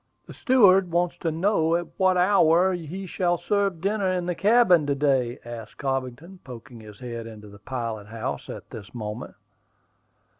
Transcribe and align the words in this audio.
"The 0.25 0.33
steward 0.33 0.89
wants 0.89 1.15
to 1.19 1.29
know 1.31 1.75
at 1.75 1.85
what 1.97 2.17
hour 2.17 2.73
he 2.73 3.05
shall 3.05 3.37
serve 3.37 3.81
dinner 3.81 4.09
in 4.11 4.25
the 4.25 4.33
cabin 4.33 4.87
to 4.87 4.95
day?" 4.95 5.37
asked 5.45 5.77
Cobbington, 5.77 6.39
poking 6.43 6.79
his 6.79 6.97
head 7.01 7.27
into 7.27 7.49
the 7.49 7.59
pilot 7.59 8.07
house 8.07 8.49
at 8.49 8.71
this 8.71 8.95
moment. 8.95 9.35